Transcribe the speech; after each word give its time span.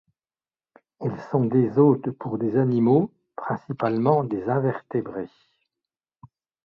Elles 0.99 1.21
sont 1.31 1.45
des 1.45 1.77
hôtes 1.77 2.09
pour 2.09 2.39
des 2.39 2.57
animaux, 2.57 3.11
principalement 3.35 4.23
des 4.23 4.45
invertébrés. 4.49 5.29